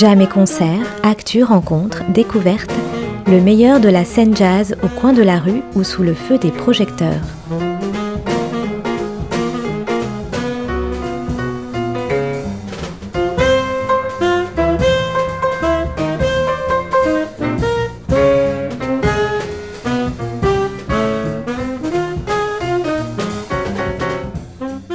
[0.00, 2.72] Jam et concert, actu, rencontres, découvertes,
[3.26, 6.38] le meilleur de la scène jazz au coin de la rue ou sous le feu
[6.38, 7.20] des projecteurs.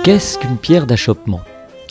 [0.04, 1.42] Qu'est-ce qu'une pierre d'achoppement?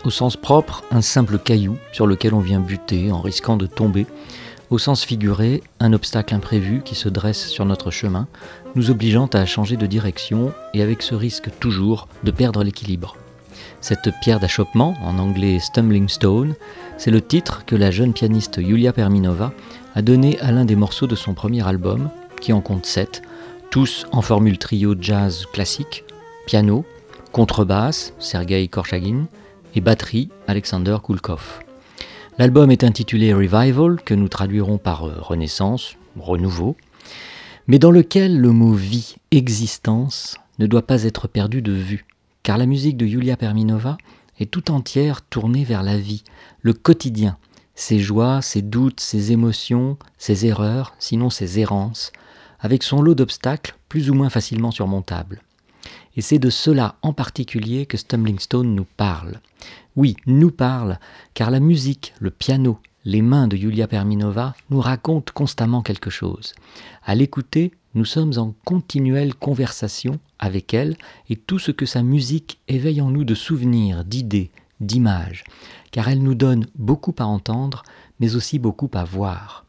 [0.05, 4.07] Au sens propre, un simple caillou sur lequel on vient buter en risquant de tomber.
[4.69, 8.29] Au sens figuré, un obstacle imprévu qui se dresse sur notre chemin,
[8.75, 13.17] nous obligeant à changer de direction et avec ce risque toujours de perdre l'équilibre.
[13.81, 16.55] Cette pierre d'achoppement, en anglais Stumbling Stone,
[16.99, 19.53] c'est le titre que la jeune pianiste Yulia Perminova
[19.95, 22.11] a donné à l'un des morceaux de son premier album,
[22.43, 23.23] qui en compte sept,
[23.71, 26.05] tous en formule trio jazz classique,
[26.47, 26.85] piano,
[27.33, 29.29] contrebasse, Sergei Korchagin,
[29.75, 31.61] et batterie, Alexander Kulkov.
[32.39, 36.77] L'album est intitulé Revival, que nous traduirons par euh, Renaissance, renouveau,
[37.69, 42.07] mais dans lequel le mot vie, existence, ne doit pas être perdu de vue,
[42.43, 43.99] car la musique de Yulia Perminova
[44.41, 46.25] est tout entière tournée vers la vie,
[46.61, 47.39] le quotidien,
[47.77, 52.13] ses joies, ses doutes, ses émotions, ses erreurs, sinon ses errances,
[52.59, 55.44] avec son lot d'obstacles plus ou moins facilement surmontables.
[56.17, 59.41] Et c'est de cela en particulier que Stumbling Stone nous parle.
[59.97, 60.99] Oui, nous parle,
[61.35, 66.55] car la musique, le piano, les mains de Yulia Perminova nous racontent constamment quelque chose.
[67.05, 70.97] À l'écouter, nous sommes en continuelle conversation avec elle
[71.29, 75.45] et tout ce que sa musique éveille en nous de souvenirs, d'idées, d'images,
[75.91, 77.85] car elle nous donne beaucoup à entendre,
[78.21, 79.65] mais aussi beaucoup à voir.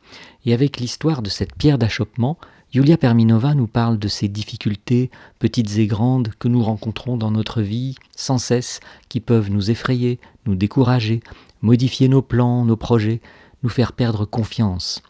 [0.45, 2.38] Et avec l'histoire de cette pierre d'achoppement,
[2.75, 5.09] Yulia Perminova nous parle de ces difficultés,
[5.40, 10.19] petites et grandes, que nous rencontrons dans notre vie sans cesse, qui peuvent nous effrayer,
[10.46, 11.22] nous décourager,
[11.62, 13.22] modifier nos plans, nos projets,
[13.64, 15.02] nous faire perdre confiance.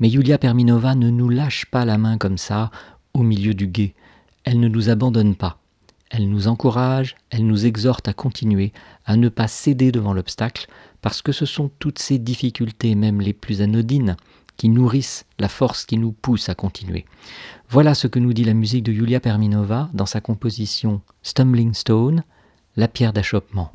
[0.00, 2.70] Mais Yulia Perminova ne nous lâche pas la main comme ça,
[3.14, 3.94] au milieu du guet.
[4.44, 5.56] Elle ne nous abandonne pas.
[6.10, 8.74] Elle nous encourage, elle nous exhorte à continuer,
[9.06, 10.66] à ne pas céder devant l'obstacle,
[11.00, 14.18] parce que ce sont toutes ces difficultés, même les plus anodines,
[14.58, 17.06] qui nourrissent la force qui nous pousse à continuer.
[17.70, 22.24] Voilà ce que nous dit la musique de Yulia Perminova dans sa composition Stumbling Stone,
[22.76, 23.72] la pierre d'achoppement.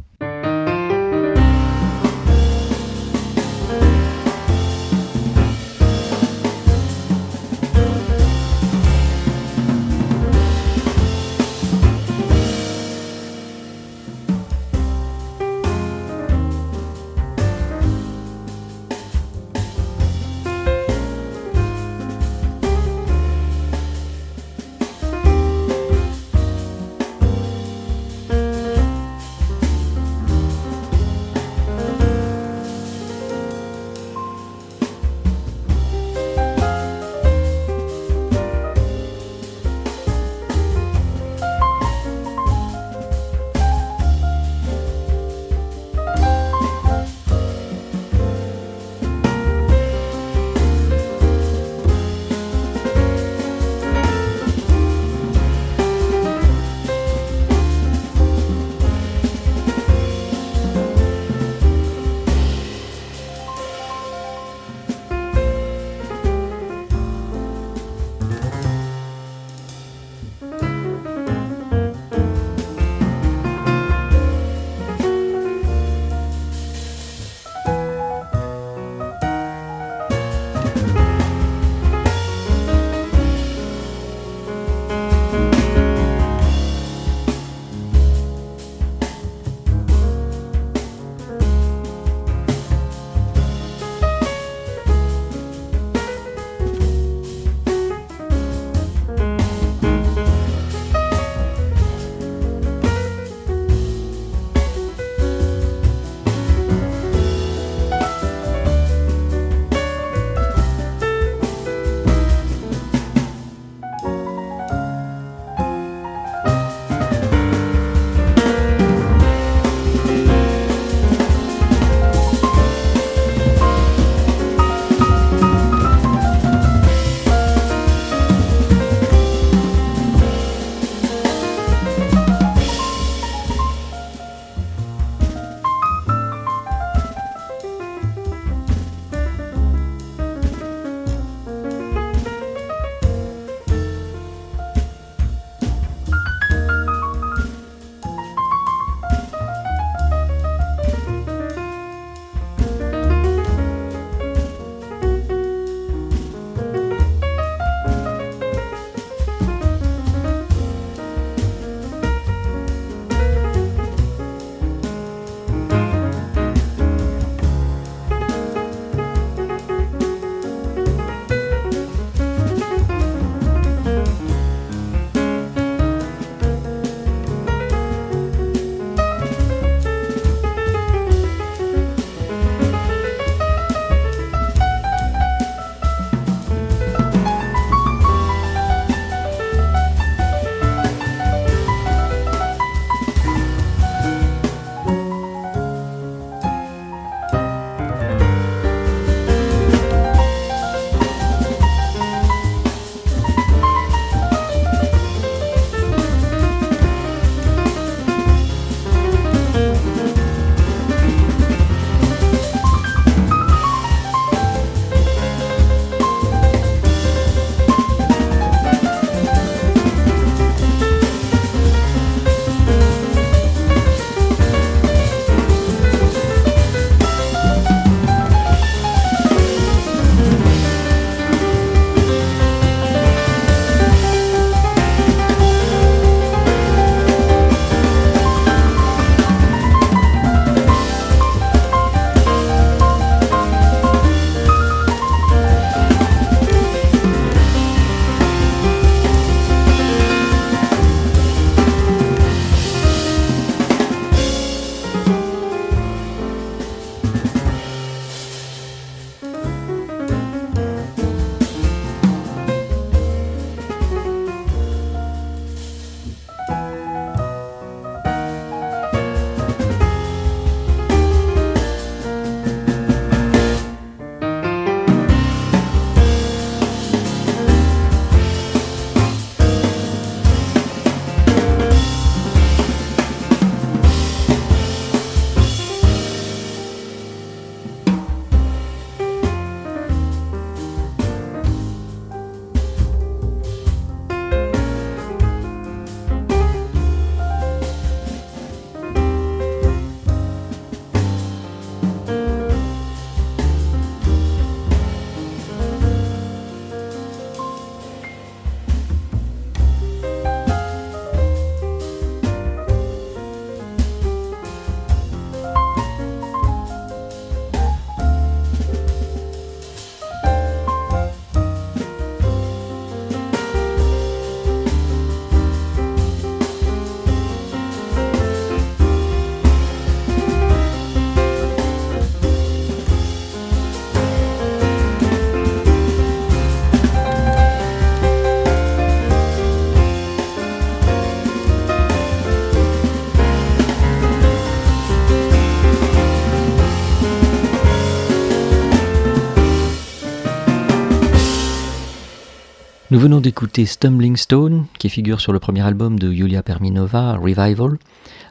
[352.94, 357.80] Nous venons d'écouter Stumbling Stone, qui figure sur le premier album de Yulia Perminova, Revival,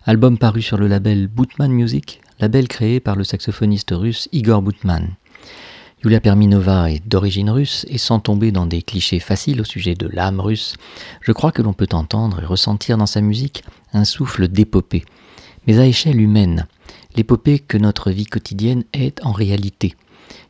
[0.06, 5.16] album paru sur le label Bootman Music, label créé par le saxophoniste russe Igor Boutman.
[6.04, 10.06] Yulia Perminova est d'origine russe et sans tomber dans des clichés faciles au sujet de
[10.06, 10.76] l'âme russe,
[11.22, 15.04] je crois que l'on peut entendre et ressentir dans sa musique un souffle d'épopée,
[15.66, 16.68] mais à échelle humaine,
[17.16, 19.96] l'épopée que notre vie quotidienne est en réalité.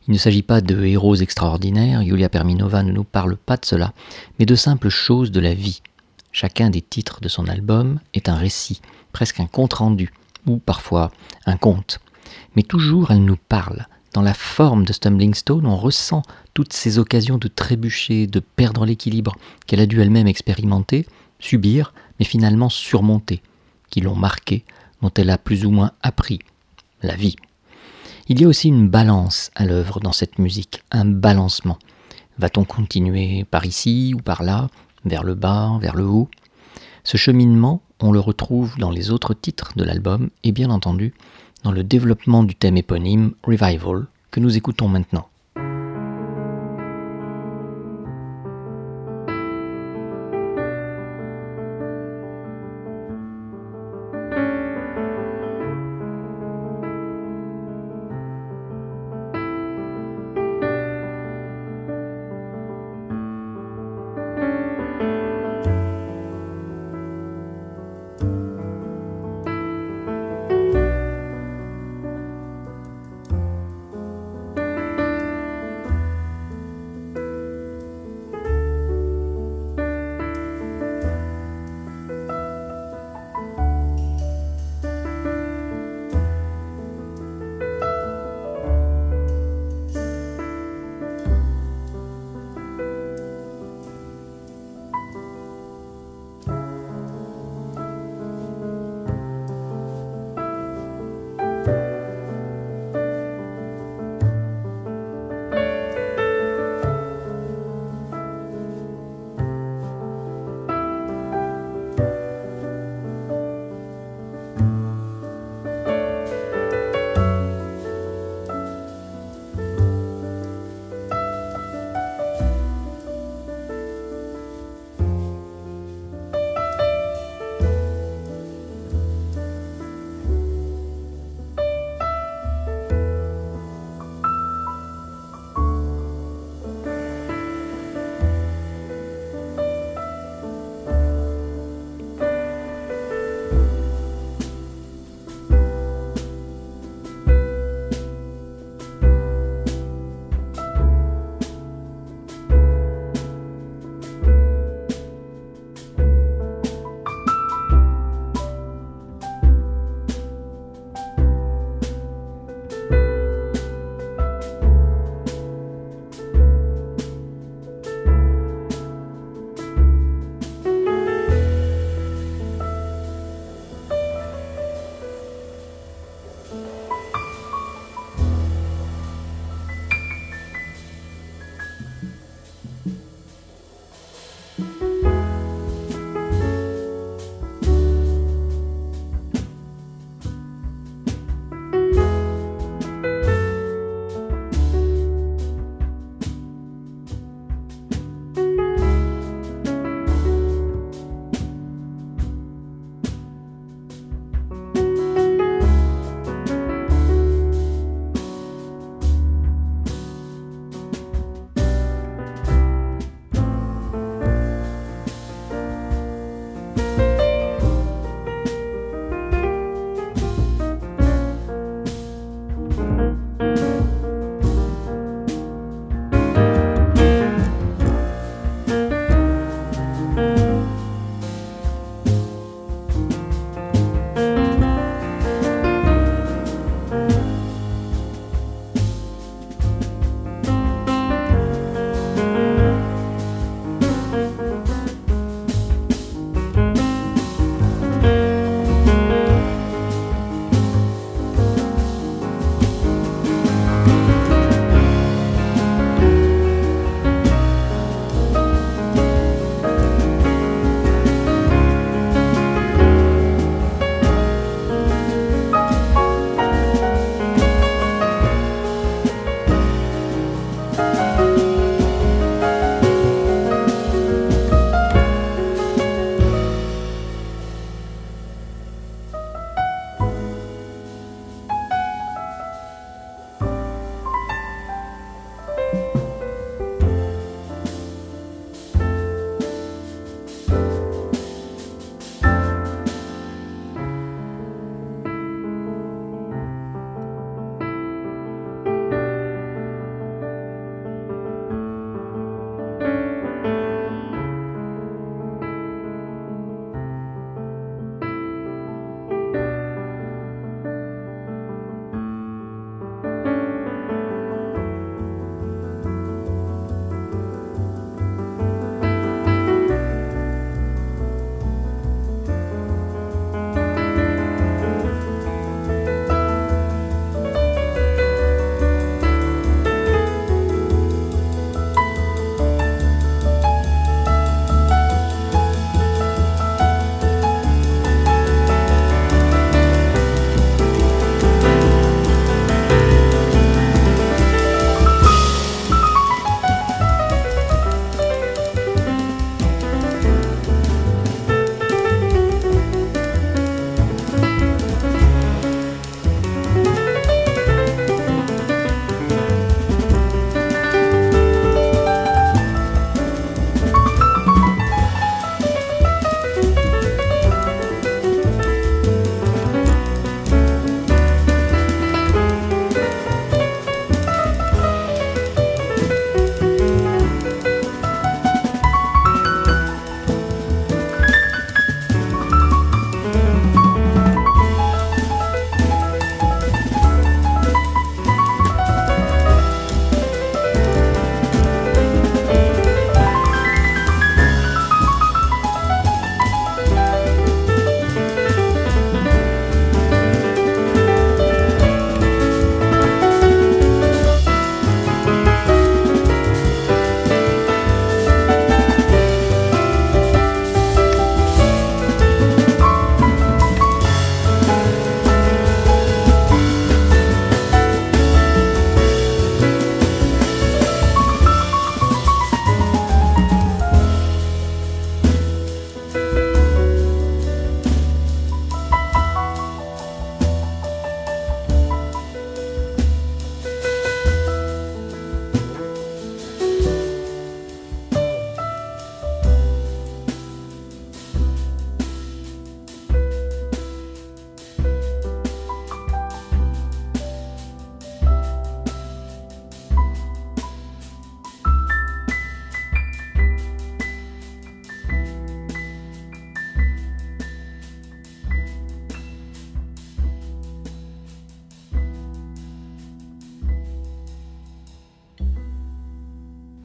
[0.09, 3.93] Il ne s'agit pas de héros extraordinaires, Yulia Perminova ne nous parle pas de cela,
[4.39, 5.83] mais de simples choses de la vie.
[6.33, 8.81] Chacun des titres de son album est un récit,
[9.13, 10.13] presque un compte-rendu,
[10.47, 11.11] ou parfois
[11.47, 12.01] un conte.
[12.57, 13.87] Mais toujours elle nous parle.
[14.13, 16.23] Dans la forme de Stumbling Stone, on ressent
[16.55, 19.37] toutes ces occasions de trébucher, de perdre l'équilibre
[19.67, 21.07] qu'elle a dû elle-même expérimenter,
[21.39, 23.43] subir, mais finalement surmonter,
[23.91, 24.65] qui l'ont marqué,
[25.01, 26.41] dont elle a plus ou moins appris
[27.03, 27.37] la vie.
[28.29, 31.77] Il y a aussi une balance à l'œuvre dans cette musique, un balancement.
[32.39, 34.69] Va-t-on continuer par ici ou par là,
[35.05, 36.29] vers le bas, vers le haut?
[37.03, 41.15] Ce cheminement, on le retrouve dans les autres titres de l'album et bien entendu
[41.65, 45.27] dans le développement du thème éponyme Revival que nous écoutons maintenant.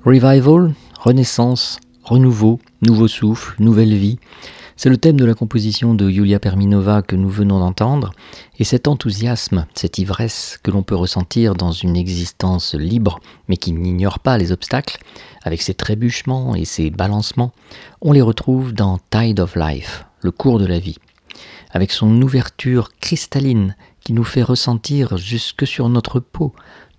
[0.07, 4.19] Revival, renaissance, renouveau, nouveau souffle, nouvelle vie.
[4.77, 8.13] C'est le thème de la composition de Yulia Perminova que nous venons d'entendre,
[8.57, 13.73] et cet enthousiasme, cette ivresse que l'on peut ressentir dans une existence libre, mais qui
[13.73, 14.97] n'ignore pas les obstacles,
[15.43, 17.51] avec ses trébuchements et ses balancements,
[17.99, 20.99] on les retrouve dans Tide of Life, le cours de la vie,
[21.71, 26.53] avec son ouverture cristalline qui nous fait ressentir jusque sur notre peau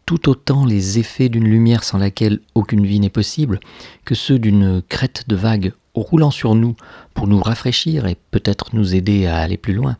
[0.08, 3.60] tout autant les effets d'une lumière sans laquelle aucune vie n'est possible
[4.06, 6.76] que ceux d'une crête de vague roulant sur nous
[7.12, 9.98] pour nous rafraîchir et peut-être nous aider à aller plus loin.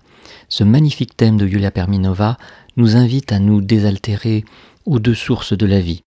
[0.49, 2.39] Ce magnifique thème de Yulia Perminova
[2.79, 4.47] nous invite à nous désaltérer
[4.87, 6.01] aux deux sources de la vie,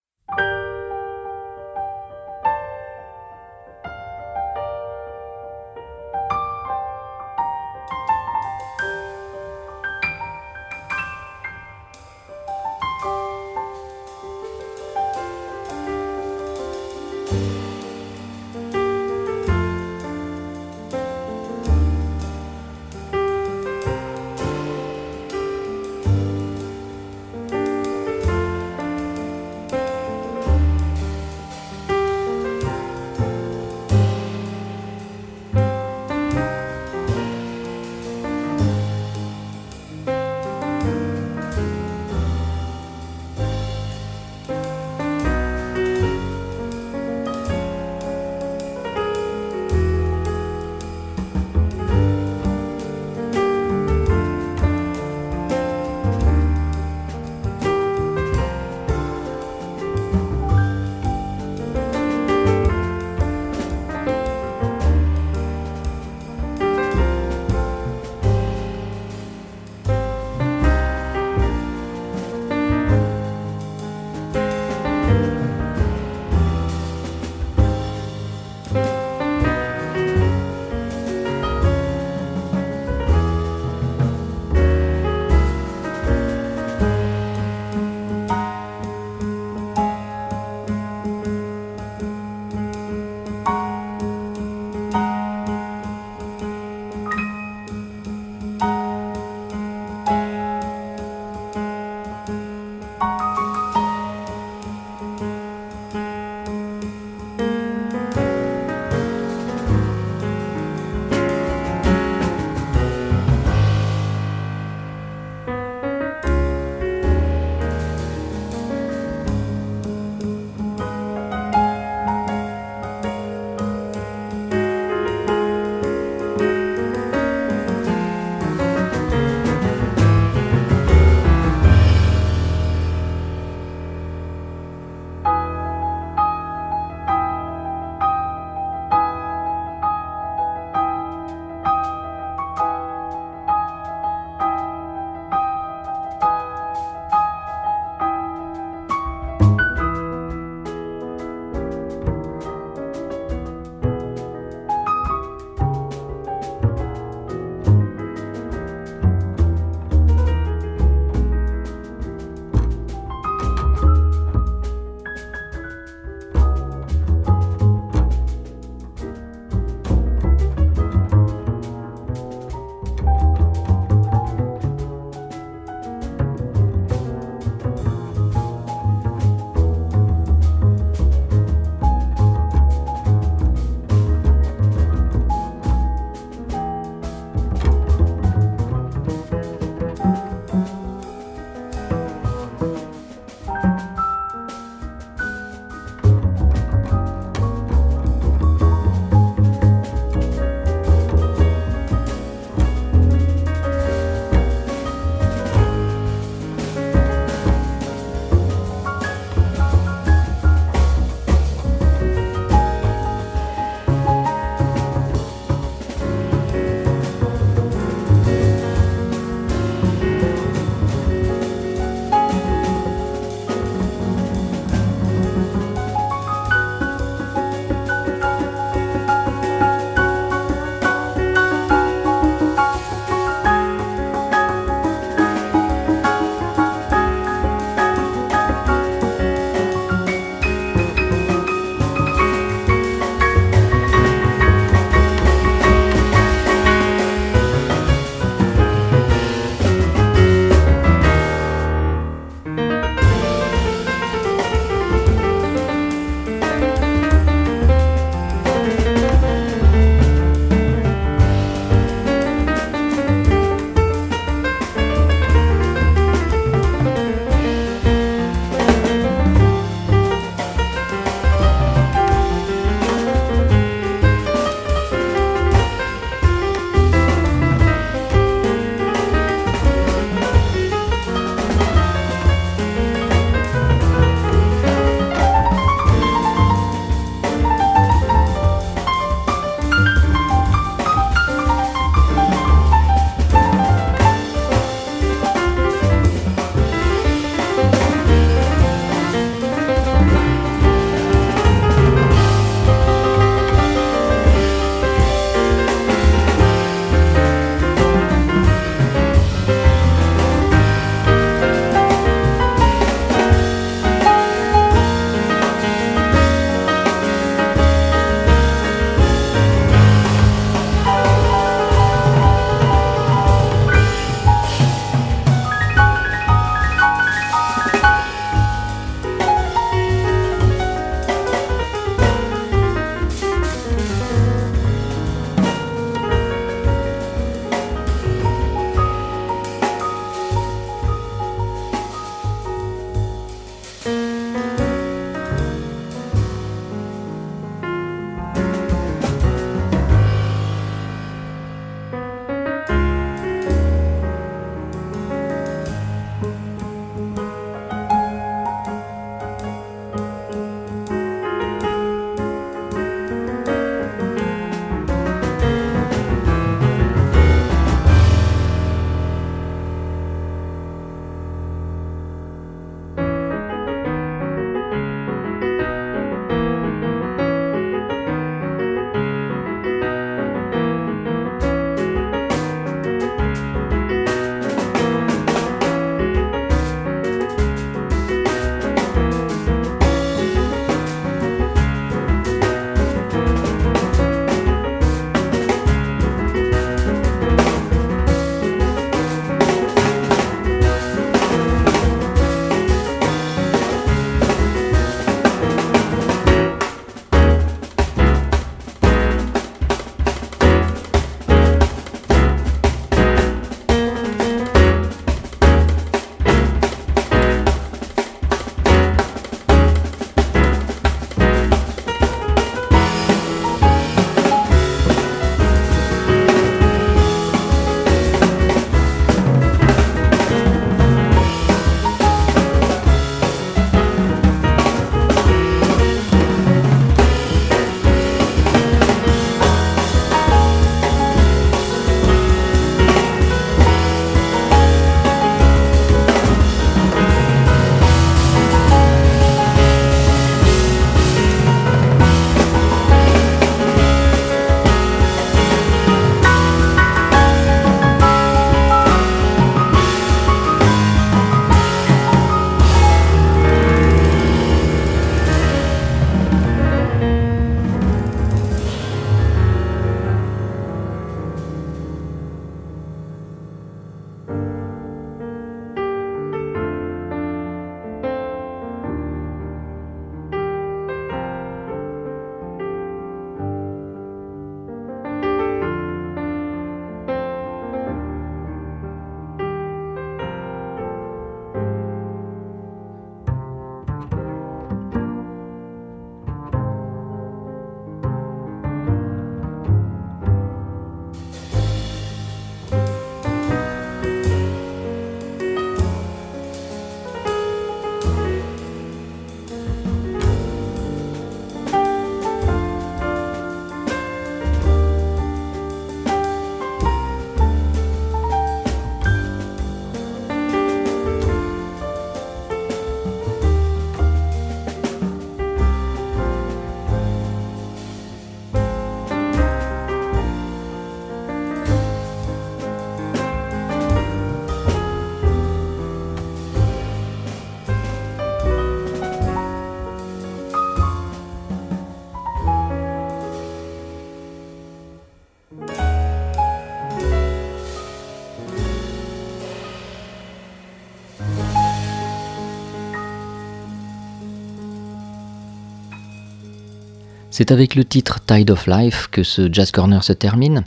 [557.42, 560.64] C'est avec le titre Tide of Life que ce Jazz Corner se termine.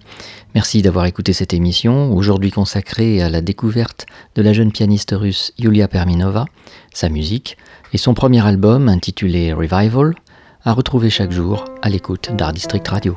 [0.57, 5.53] Merci d'avoir écouté cette émission, aujourd'hui consacrée à la découverte de la jeune pianiste russe
[5.57, 6.47] Yulia Perminova,
[6.93, 7.57] sa musique
[7.93, 10.17] et son premier album intitulé Revival,
[10.65, 13.17] à retrouver chaque jour à l'écoute d'Art District Radio.